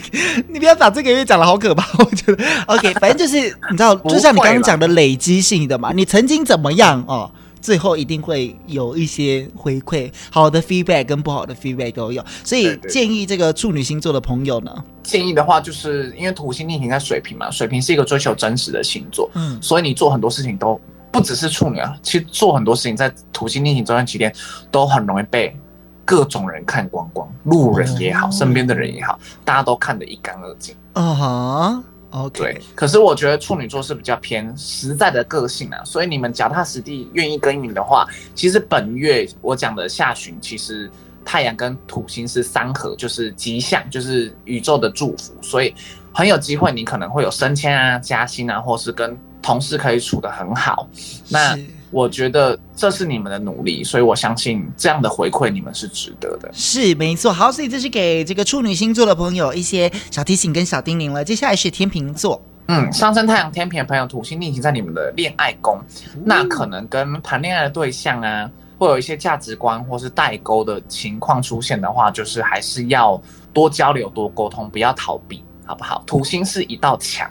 [0.49, 2.45] 你不要把这个月讲的好可怕， 我觉得。
[2.67, 3.39] OK，反正就是
[3.71, 14.71] 你知道， 就像你刚刚讲的累积性的嘛，你曾经怎么样哦，最后一定会有一些回馈，好的 feedback 跟不好的 feedback 都有，所以建议这个处女星座的朋友呢，
[15.03, 24.35] 建议的话就是因为土星逆行在水瓶嘛，水瓶是一个追求真实的星座，嗯，所以你做很多事情都不只是处女啊，其实做很多事情在土星逆行这段期间
[24.71, 25.57] 都很容易被。
[26.05, 30.75] 各种人看光光，路人也好，身边的人也好，大家都看得一干二净。
[30.93, 32.41] 啊哈，OK。
[32.41, 40.91] 对，可是我觉得处女座是比较偏实在的个性啊，所以你们脚踏实地、愿意耕耘的话，其实本月我讲的下旬，其实
[41.25, 45.75] 太阳跟土星是三合，就是吉祥，就是宇宙的祝福，所以
[46.13, 50.89] 很有机会，你可能会有升迁啊、加薪啊，或是跟同事可以处得很好。
[51.29, 51.59] 那。
[51.95, 56.51] 我觉得这是你们的努力，所以我相信这样的回馈你们是值得的。
[56.53, 61.25] 是没错，好，所以这是给这个处女星座的朋友一些小提醒跟小叮咛了。
[61.25, 65.79] 接下来是天秤座，嗯，上升太阳天平的朋友，土星逆行在你们的恋爱宫，
[66.17, 76.03] 嗯，那可能跟谈恋爱的对象啊，会有一些价值观或是代沟的情况出现的话，就是还是要多交流、多沟通，不要逃避，好不好？
[76.09, 77.31] 土星是一道墙。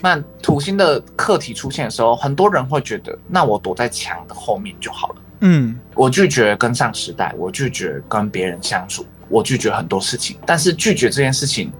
[0.00, 5.14] 那土星的课题出现的时候，很多人会觉得，那我躲在墙的后面就好了。
[5.40, 10.36] 嗯，我拒绝跟上时代，我拒绝跟别人相处，我拒绝很多事情。
[10.44, 11.72] 但是拒绝这件事情，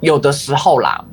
[0.00, 1.04] 有的时候啦，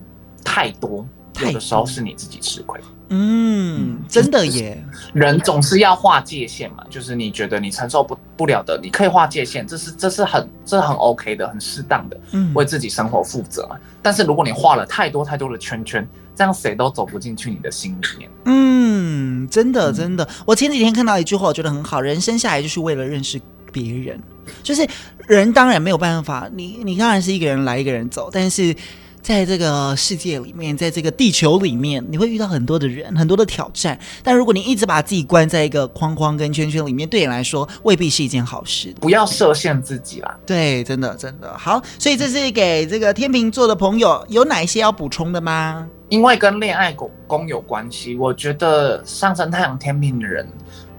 [0.43, 1.05] 太多，
[1.41, 2.79] 有的时候是你自己吃亏。
[3.09, 4.83] 嗯，真的耶。
[5.13, 13.75] 人总是要划界限嘛，就是你觉得你承受不不了的，你可以划界限，这是这是很这是很 OK 的，很适当的，嗯，为自己生活负责嘛。
[14.01, 18.29] 但是如果你画了太多太多的圈圈，这样谁都走不进去你的心里面。
[18.45, 20.27] 嗯，真的真的。
[20.45, 23.41] 我前几天看到一句话，我觉得很好，人生下来就是为了认识
[23.71, 24.21] 别人，
[24.61, 24.87] 就是
[25.25, 28.75] 人当然没有办法，你你当然是一个人来一个人走，但是。
[29.21, 33.99] 在这个世界里面，在这个地球里面，你会遇到很多的人，很多的挑战。
[34.23, 38.93] 但如果你一直把自己关在一个框框跟圈圈里面，对你来说未必是一件好事。
[38.99, 40.36] 不要设限自己啦。
[40.45, 41.82] 对，真的真的好。
[41.99, 45.88] 所以这是给这个天秤座的朋友，有哪一些要补充的吗？
[46.08, 50.47] 因为跟恋爱宫宫有关系，我觉得上升太阳天秤的人，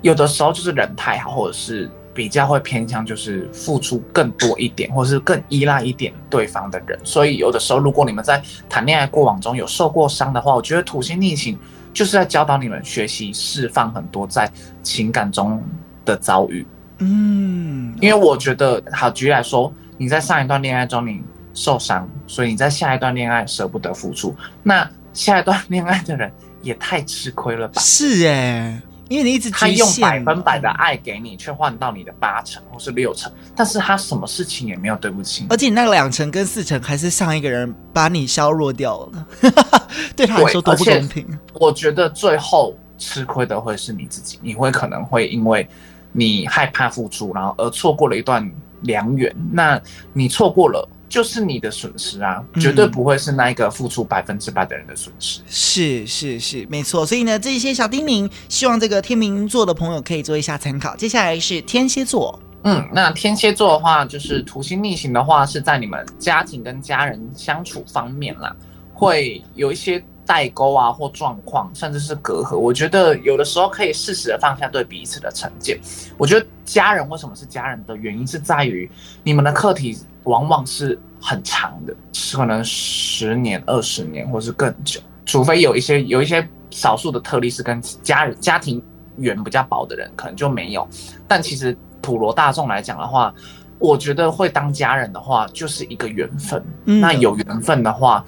[0.03, 1.91] 有的时候就是人太好，或者是。
[2.13, 11.59] 比较会偏向就是付出更多一点，或是更依赖一点对方的人，所以有的时候如果你们在谈恋爱过往中有受过伤的话，我觉得土星逆行
[11.93, 14.51] 就是在教导你们学习释放很多在
[14.83, 15.63] 情感中
[16.05, 16.67] 的遭遇。
[16.99, 21.23] 嗯，因为我觉得，好举例来说，你在上一段恋爱中你
[21.55, 27.81] 受伤，所以你在下一段恋爱舍不得付出，那下一段恋爱的人也太吃亏了吧？
[27.81, 28.81] 是哎。
[29.11, 39.27] 因为你一直他用百分百的爱给你，却换到你的八成或是六成，但是他什么事情也没有对不起，而且你那个两成跟四成还是上一个人把你削弱掉了，
[40.15, 41.27] 对他来说多不公平。
[41.55, 45.69] 我觉得最后吃亏的会是你自己，你会可能会因为
[46.13, 48.49] 你害怕付出，然后而错过了一段
[48.83, 49.35] 良缘。
[49.51, 49.81] 那
[50.13, 50.89] 你错过了。
[51.11, 55.41] 就是你的损失啊，绝对不会是那一个付出百分之百的人的损失。
[55.41, 57.05] 嗯、是是是，没错。
[57.05, 60.97] 所以呢，这些小叮咛，希望这个天秤座的朋友可以做一下参考。
[60.97, 68.55] 接下来是天蝎座，嗯，那天蝎座的话，就是土星逆行的话，是在你们家庭跟家人相处方面啦，
[68.95, 70.03] 会有一些。
[70.31, 75.77] 代沟啊，或状况，甚至是隔阂，我觉得有的时候可以适时的放下对彼此的成见。
[76.17, 78.89] 我觉得家人为什么是家人的原因，是在于
[79.25, 81.93] 你们的课题往往是很长的，
[82.33, 85.01] 可能十年、二十年，或是更久。
[85.27, 88.81] 除非有一些有一些少数的特例是跟家人家庭
[89.17, 90.87] 缘比较薄的人，可能就没有。
[91.27, 93.35] 但其实普罗大众来讲的话，
[93.81, 96.65] 我觉得会当家人的话，就是一个缘分。
[96.85, 97.01] 嗯。
[97.01, 98.25] 那有缘分的话，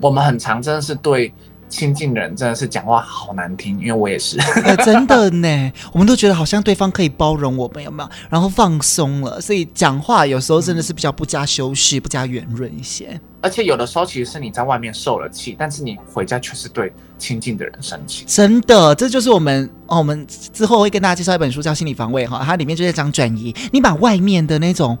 [0.00, 1.32] 我们很常真的是对
[1.68, 5.72] 亲近的人真的是讲话好难听，因为我也是，欸、真的呢。
[5.92, 8.08] 我们都觉得好像对方可以包容我们，有没有？
[8.30, 13.20] 然后放松了，所以讲话有时候真的是比较不加修饰、不加圆润一些。
[13.40, 18.24] 而且有的时候其实是你在外面受了气，但是你回家却是对亲近的人生气。
[18.26, 23.54] 真的，这就是我们哦，我们之后会跟大家介绍一本书叫《心理防卫》哈，它里面就在讲转移。
[23.72, 24.96] 你把外面的那种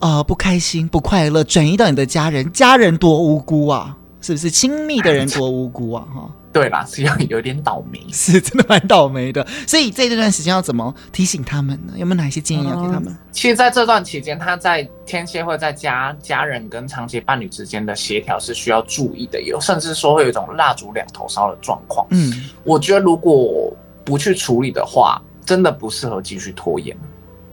[0.00, 4.50] 呃不开心、不快乐转移到你的家人，家人多无辜啊，是不是？
[4.50, 6.30] 亲密的人 多无辜啊，哈。
[6.52, 9.46] 对啦，是要有点倒霉， 是真的蛮倒霉的。
[9.68, 11.92] 所以这段时间要怎么提醒他们呢？
[11.96, 13.04] 有没有哪一些建议要给他们？
[13.06, 22.04] 嗯、其实，在这段期间，他在天蝎会在家家人跟长期伴侣之间的协调是需要注意的，有甚至说会有一种蜡烛两头烧的状况。
[22.10, 23.72] 嗯，我觉得如果
[24.04, 26.96] 不去处理的话，真的不适合继续拖延。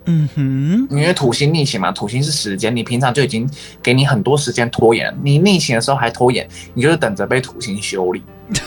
[0.09, 3.49] 嗯哼，因为土星逆行嘛，土星是时间，你平常就已经
[3.83, 8.23] 给你很多时间拖延，你逆行的时候还拖延，你就是等着被土星修理。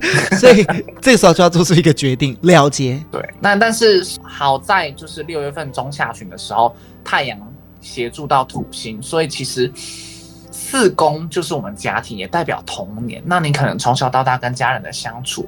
[0.40, 0.66] 所以
[0.98, 2.98] 这个时候就要做出一个决定，了结。
[3.12, 7.38] 对，那但是好在就是六月份中下旬的时候，太阳
[7.82, 13.22] 协助到土星，所以其实四宫就是我们家庭，也代表童年。
[13.26, 15.46] 那你可能从小到大跟家人的相处，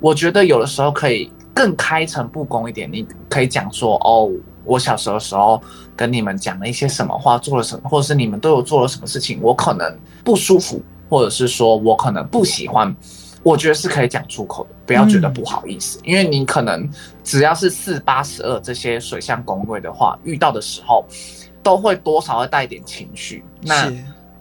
[0.00, 4.28] 我觉得有的时候可以更开诚布公一点，你可以讲说哦。
[4.64, 5.62] 我小时候的时候
[5.96, 12.94] 跟你们讲了一些什么话，做了什么，或者是你们都有做了什么事情，我可能不舒服，或者是说我可能不喜欢，
[13.42, 16.88] 我觉得是可以讲出口的，不要觉得不好意思，嗯、因为你可能
[17.24, 21.04] 只要是四八十二这些水象宫位的话，遇到的时候
[21.62, 23.92] 都会多少会带一点情绪，那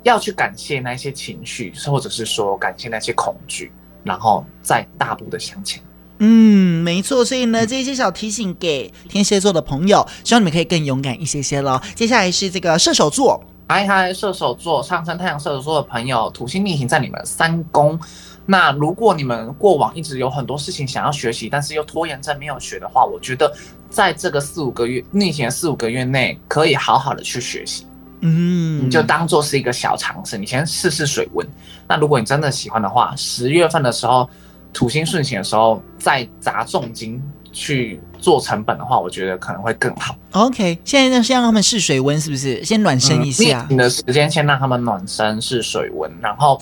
[0.04, 3.72] 要去感谢那些情绪，或者是说感谢那些恐惧，
[4.04, 5.82] 然后再大步的向前。
[6.24, 11.82] 嗯，没错，所以呢，这些小提醒给天蝎座的朋友，希望你们可以更勇敢一些些咯。
[11.96, 18.00] 接下来是这个射手座，嗨嗨，射手座上升太阳射手座的朋友，土星逆行在你们三宫。
[18.46, 23.52] 那如果你们过往一直有很多事情想要学习，但是又拖延症没有学的话，我觉得
[23.90, 27.88] 在这个四五个月逆行四五个月内，可以好好的去学习。
[28.20, 31.48] 嗯，你就当做是一个小尝试，你先试试水温。
[31.88, 34.30] 那如果你真的喜欢的话，十月份的时候。
[34.74, 40.16] 土星顺行的时候，再砸重金去做成本的话，我觉得可能会更好。
[40.32, 42.64] OK，现在呢，先让他们试水温，是不是？
[42.64, 43.66] 先暖身一下。
[43.70, 46.60] 你、嗯、的时间先让他们暖身试水温，然后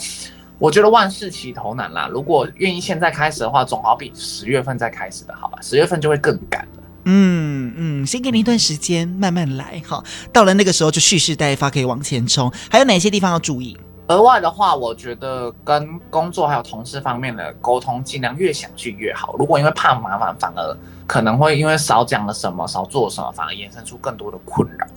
[0.57, 2.07] 我觉得万事起头难啦。
[2.11, 5.59] 如果愿意现在开始的话，总好比十月份再开始的好吧？
[5.61, 6.83] 十月份就会更赶了。
[7.05, 10.03] 嗯嗯，先给你一段时间，慢慢来哈。
[10.33, 12.51] 到了那个时候就蓄势待发，可以往前冲。
[12.69, 13.77] 还有哪些地方要注意？
[14.09, 19.35] 额外的话，我觉得跟工作还有同事方面的沟通，尽量越详细越好。
[19.37, 24.87] 如果因为怕麻烦，反而可能会因为少讲了什么，少做什么，反而衍生出更多的困扰。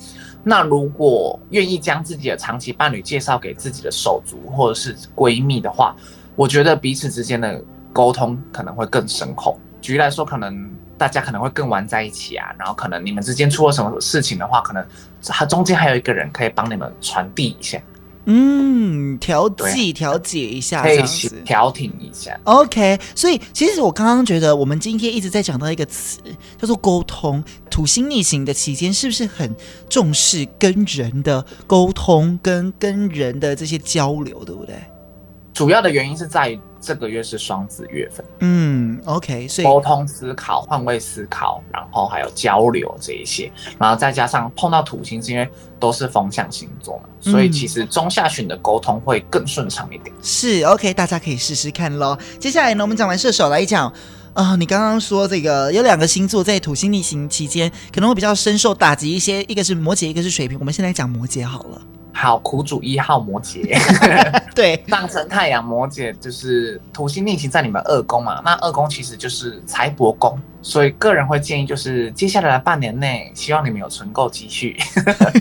[0.43, 5.95] 那如果愿意将自己的长期伴侣介绍给自己的手足或者是闺蜜的话，
[6.35, 9.59] 我觉得彼此之间的沟通可能会更深厚。
[9.83, 14.83] 举例来说，可能大家可能会更玩在一起啊，然后可能你们之间出了什么事情的话，可能
[15.27, 17.79] 它中间还有一个人可以帮你们传递一下。
[18.27, 22.39] 嗯，调剂调解一下，这样子调停一下。
[22.45, 26.21] OK，所以其实我刚刚觉得，我们今天一直在讲到一个词，
[26.59, 27.43] 叫做沟通。
[27.71, 29.55] 土星逆行的期间，是不是很
[29.89, 34.75] 重视跟人的沟通，跟跟人的这些交流，对不对？
[35.53, 38.25] 主要的原因是在于这个月是双子月份。
[38.41, 50.15] 嗯，OK，所以沟通、思考、换位思考，然后还有交流这一些，然后再加上碰到土星，是因为都是风象星座嘛，所以其实中下旬的沟通会更顺畅一点。
[50.23, 52.17] 是 OK，大家可以试试看喽。
[52.41, 53.87] 接下来呢，我们讲完射手来讲，
[54.33, 60.59] 啊、呃，你刚刚说这个有两个星座在土星逆行期间可能会比较深受打击一些，一个是摩羯，一个是水瓶。
[60.59, 61.81] 我们先来讲摩羯好了。
[62.13, 63.77] 好，苦主一号摩羯，
[64.55, 74.77] 对，上升太阳摩羯就是土星逆行在你们二宫嘛，那二宫其实就是财帛宫，所以个人会建议就是接下来的半年内，希望你们有存够积蓄，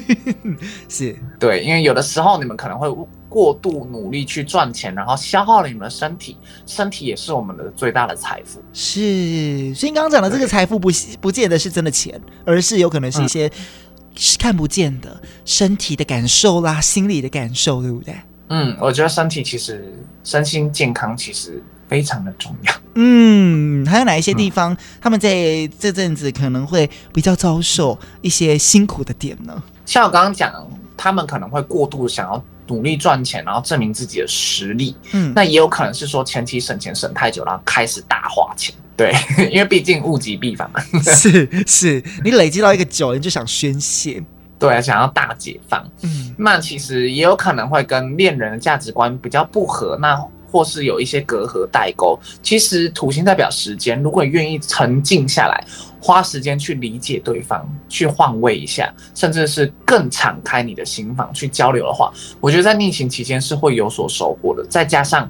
[0.90, 1.16] 是。
[1.38, 2.88] 对，因为有的时候你们可能会
[3.28, 13.52] 过度努力去赚钱，然后消耗了你们的身体，身体也是我们的最大的财富，是，所以刚刚讲的这个财富不不见得是真的钱，而是有可能是一些、嗯。
[14.16, 18.16] 是看不见的身体的感受啦，心理的感受，对不对？
[18.50, 19.94] 嗯，我觉得身体其实
[20.24, 22.74] 身心健康其实非常的重要。
[22.96, 29.64] 嗯，还有哪一些地方，嗯、他们在这阵子可能会比较遭受一些辛苦的点呢？
[29.86, 30.54] 像我刚刚讲，
[30.98, 34.96] 他们可能会过度想要努力赚钱，然后证明自己的实力。
[35.14, 38.76] 嗯，那也有可能是说前期省钱省太久，然后开始大花钱。
[39.02, 39.14] 对，
[39.50, 40.80] 因为毕竟物极必反嘛。
[41.02, 44.22] 是是，你累积到一个久，你就想宣泄，
[44.60, 45.84] 对，想要大解放。
[46.04, 50.16] 嗯，那其实也有可能会跟恋人的价值观比较不合，那
[50.52, 52.20] 或是有一些隔阂代沟。
[52.44, 55.64] 其实土星代表时间，如果你愿意沉静下来，
[56.00, 64.66] 花时间去理解对方，去换位一下，甚至是更敞开你的心房去交流的话，我觉得在逆行期间是会有所收获的。
[64.70, 65.30] 再加上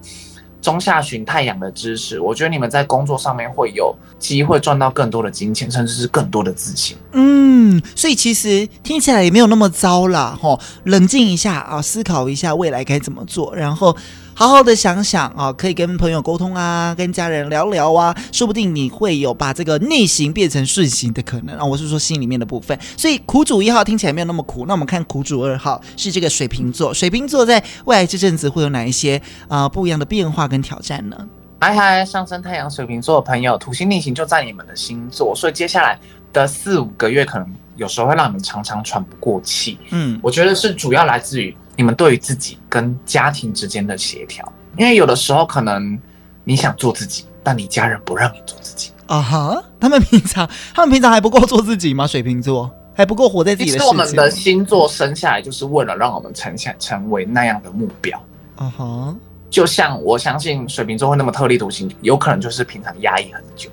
[0.62, 6.96] 中下旬太阳的支持，我觉得你们在工作上面会有机会赚到更多的金钱，甚至是更多的自信。
[7.14, 13.96] 嗯，所以其实听起来也没有那么糟啦，吼，冷静一下啊，思考一下未来该怎么做，然后。
[14.42, 21.64] 好好的想想啊，可以跟朋友沟通啊，跟家人聊聊啊，说不定你会有把这个逆行变成顺行的可能啊。
[21.64, 24.66] 我是说心里面的部分，所以苦主一号听起来没有那么苦。
[24.66, 29.16] 那我们看苦主二号是这个水瓶座，水瓶座在未来这阵子会有哪一些
[29.48, 31.16] 啊、呃、不一样的变化跟挑战呢？
[31.60, 36.00] 嗨嗨，上升太阳水瓶座的朋友，土星逆行就在你们的星座，所以接下来
[36.34, 39.78] 的四五个月可能有时候会让你们常常喘不过气。
[39.92, 41.56] 嗯，我觉得是主要来自于。
[41.82, 46.00] 你们对于自己跟家庭之间的协调，因为有的时候可能
[46.44, 49.56] 你想做自己，但你家人不让你做自己啊哈。
[49.56, 49.64] Uh-huh.
[49.80, 52.06] 他们平常，他们平常还不够做自己吗？
[52.06, 53.80] 水瓶座还不够活在自己的世界。
[53.80, 58.24] 其实我们的星座生下来就是为了让我们成想成为那样的目标
[58.58, 58.86] 啊哈。
[58.86, 59.16] Uh-huh.
[59.50, 63.72] 就像我相信水瓶座会那么特立独行，有可能就是平常压抑很久，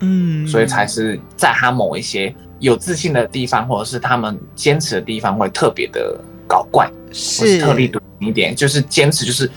[0.00, 6.18] 嗯，所以才是在他某一些有自信的地方，或者是他们坚持的地方会特别的。
[6.46, 9.48] 搞怪是特立独行一点，就是坚持，就是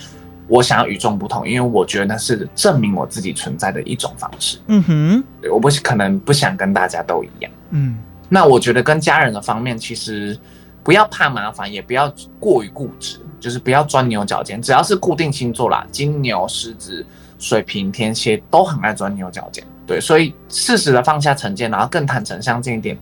[0.47, 4.59] 我想要与众不同，因为我觉得那是证明我自己存在的一种方式。
[4.67, 7.51] 嗯哼，对，我不可能不想跟大家都一样。
[7.71, 7.97] 嗯，
[8.29, 10.37] 那我觉得跟家人的方面，其实
[10.83, 14.61] 不要怕麻烦，也不要过于固执，就是不要钻牛角尖。
[14.61, 17.03] 只要是固定星座啦，金牛、狮子、
[17.39, 19.63] 水瓶、天蝎都很爱钻牛角尖。
[19.87, 22.95] 对，所以适时的放下成见，然后更坦诚相见一点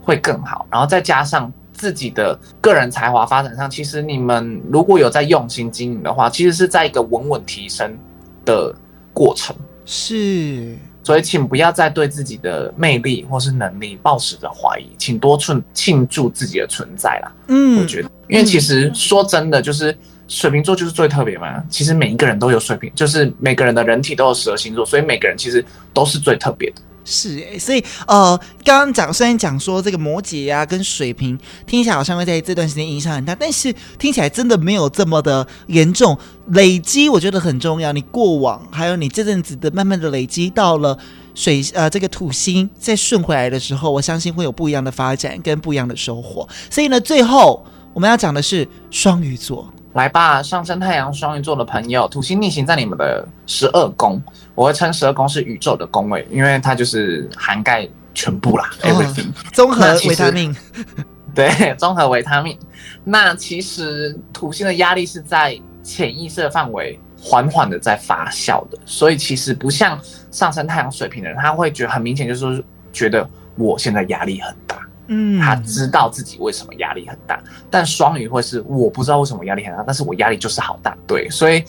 [0.00, 0.64] 会更好。
[0.70, 1.52] 然后再加上。
[1.76, 7.96] 自己的个人才华发展上，其实你们如果有在用心经营的话，其实是在一个稳稳提升
[8.44, 8.74] 的
[9.12, 9.54] 过程。
[9.84, 17.32] 是，所以请不要再对自己的魅力或是能力抱持着怀疑，请多庆庆祝自己的存在啦。
[17.48, 19.96] 嗯，我觉得，因为其实说真的，就是
[20.26, 21.62] 水瓶座就是最特别嘛。
[21.68, 26.82] 其实每一个人都有水瓶，就是每个人的人体都有十二星座，所以每个人其实都是最特别的。
[27.06, 36.18] 是诶，所以呃，刚刚讲虽然讲说这个摩羯啊跟水瓶听起来好像会在这段时间影响很大，但是听起来真的没有这么的严重。
[36.48, 40.98] 累积我觉得很重要，你过往还有你这阵子的慢慢的累积，到了
[41.34, 46.48] 水呃这个土星再顺回来的时候，我相信会有不一样的发展跟不一样的收获。
[46.68, 49.72] 所以呢，最后我们要讲的是双鱼座。
[49.96, 54.22] 来吧，上升太阳双鱼座的朋友，土星逆行在你们的十二宫，
[54.54, 60.54] 我会称十二宫是宇宙的宫位，因为它就是涵盖全部啦，everything，综合维他命，
[61.34, 62.58] 对，综合维他命。
[63.04, 69.98] 那其实土星的压力是在潜意识的范围缓缓的在发酵的，所以其实不像
[70.30, 73.26] 上升太阳水平的人，他会觉得很明显，就是觉得
[73.56, 74.65] 我现在压力很大。
[75.08, 77.40] 嗯，他知道自己为什么压力很大，
[77.70, 80.96] 但双鱼会是我不知道为什么压力很大，但是我压力就是好大。
[81.06, 81.64] 对，所以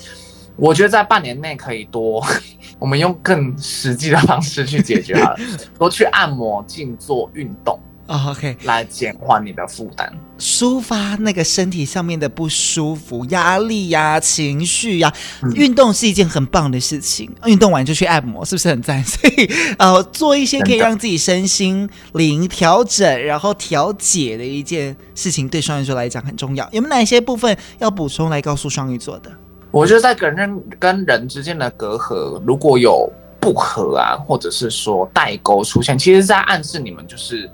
[0.55, 2.25] 我觉得在半年内可以多，
[2.79, 5.39] 我们用更实际的方式去解决好了，
[5.77, 7.79] 多去按摩、静坐、运动。
[8.09, 15.49] Oh, OK，来减缓你的负担，抒发那个身体上面的不舒服、压力呀、啊、情绪呀、啊。
[15.55, 19.03] 运动是一件很棒的事情，运动完就去按摩，是不是很赞？
[19.03, 26.65] 所以呃，做一些可以让自己身心灵调整，然后调节的一件事情，对双鱼座来讲很重要。
[26.71, 29.29] 有没有哪些部分要补充来告诉双鱼座的？
[29.69, 37.51] 我觉得在跟人跟人之间的隔阂，如果有不和啊，或者是说代沟出现，其实在暗示你们就是。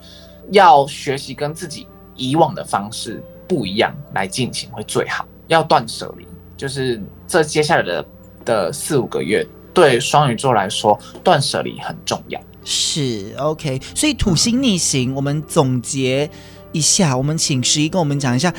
[0.52, 5.26] 要学习跟自己以往的方式不一样来进行会最好。
[5.48, 6.26] 要断舍离，
[6.56, 8.06] 就是这接下来的
[8.46, 12.40] 的四五个月，对双鱼座来说，断舍离很重要。
[12.64, 16.30] 是 OK，所以土星逆行，我们总结
[16.72, 18.54] 一下，我们请十一跟我们讲一下，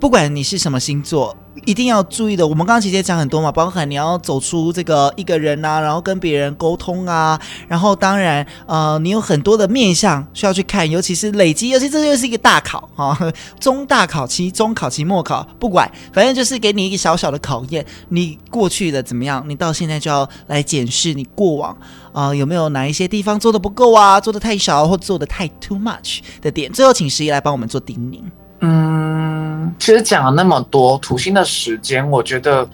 [0.00, 1.36] 不管你是什么星座。
[1.64, 13.18] 一定要注意的，我们刚刚其实也讲很多嘛，包含你要走出这个一个人啊，然后跟别人沟通啊，然后当然，呃，你有很多的面相需要去看，尤其是累积，尤其这又是一个大考啊，
[13.58, 21.76] 中大考期、中考期末考，不管，反正就是给你一个小小的考验，你过去的怎么样，你到现在就要来检视你过往
[22.12, 28.20] 啊、有没有哪一些地方做的不够啊，做的太少或做的太 too much 的点，最后请十一来帮我们做叮咛。
[28.60, 32.68] 嗯，其实讲了那么多土星的时间，我觉得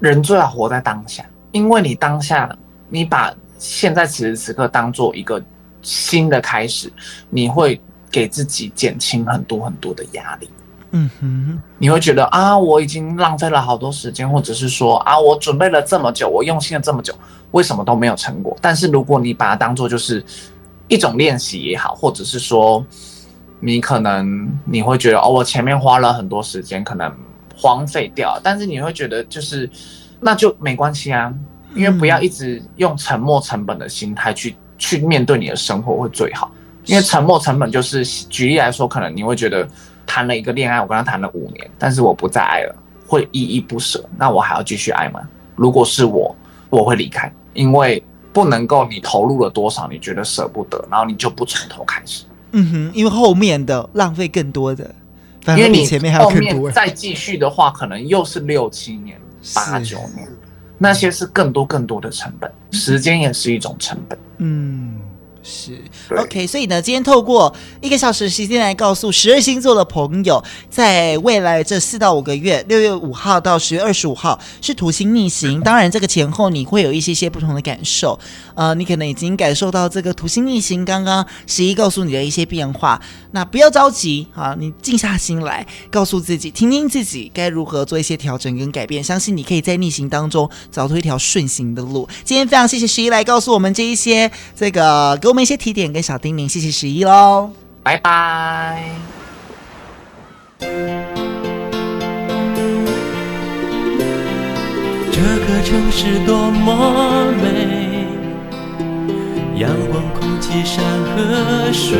[0.00, 2.54] 人最好活在当下，因为你当下，
[2.88, 5.42] 你把现在此时此刻当做一个
[5.80, 6.92] 新的开始，
[7.30, 7.80] 你会
[8.10, 10.50] 给自己减轻很多很多的压力。
[10.90, 17.14] 嗯哼，你会觉得啊，我已经浪费了好多时间，或者是说啊，我准备了这么久，我用心了这么久，
[17.52, 18.56] 为什么都没有成果？
[18.60, 20.24] 但是如果你把它当做就是。
[20.88, 22.84] 一种练习也好，或者是说
[23.64, 27.10] 你可能你会觉得哦，我前面花了很多时间，可能
[27.56, 29.70] 荒废掉，但是你会觉得就是
[30.20, 31.32] 那就没关系啊，
[31.74, 36.50] 因为不要一直用沉没成本的心态去去面对你的生活会最好，
[36.86, 39.66] 因为沉没成本就是举例来说，可能你会觉得
[40.04, 42.74] 谈了一个恋爱，我跟他谈了五年，但是我不再爱了，
[43.06, 45.20] 会依依不舍，那我还要继续爱吗？
[45.54, 46.34] 如果是我，
[46.68, 48.02] 我会离开，因为。
[48.34, 52.24] 不能够，你投入了多少，你觉得舍不得，然后你就不从头开始。
[52.52, 54.94] 嗯哼，因为后面的浪费更多的，
[55.48, 59.18] 因为你前面还有更多，再继续的话，可能又是六七年、
[59.54, 60.28] 八九年，
[60.78, 64.18] 那些是更多更多的成本，时间也是一种成本。
[64.38, 64.98] 嗯。
[65.42, 65.76] 是
[66.16, 78.18] ，OK，所以呢，今天透过一个小时时间来告诉十二星座的朋友，在未来这四到五个月，六月五号到十月二十五号是土星逆行， 当然这个前后你会有一些些不同的感受，
[78.54, 83.00] 呃，你可能已经感受到这个土星逆行刚刚十一告诉你的一些变化，
[83.32, 92.08] 那不要着急啊，你静下心来，告诉自己，听听自己该如何做一些调整跟改变，相信你可以在逆行当中找出一条顺行的路。
[92.24, 97.50] 今天非常谢谢十一来告诉我们这一些这个给我们一些提点跟小叮咛，谢谢十一喽，
[97.82, 98.84] 拜拜。
[100.60, 100.68] 这
[105.16, 108.04] 个城市多么美，
[109.58, 110.84] 阳光、空气、山
[111.16, 111.96] 和水，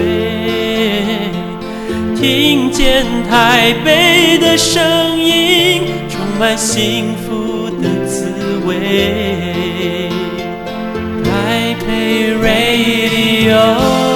[2.14, 8.26] 听见台北的声音，充满幸福的滋
[8.66, 10.11] 味。
[11.92, 14.11] Hey, radio.